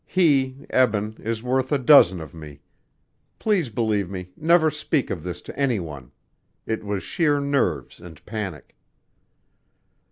He, 0.07 0.65
Eben, 0.71 1.15
is 1.19 1.43
worth 1.43 1.71
a 1.71 1.77
dozen 1.77 2.21
of 2.21 2.33
me.... 2.33 2.61
Please 3.37 3.69
believe 3.69 4.09
me, 4.09 4.31
never 4.35 4.71
speak 4.71 5.11
of 5.11 5.21
this 5.21 5.43
to 5.43 5.55
anyone. 5.55 6.11
It 6.65 6.83
was 6.83 7.03
sheer 7.03 7.39
nerves 7.39 7.99
and 7.99 8.25
panic." 8.25 8.75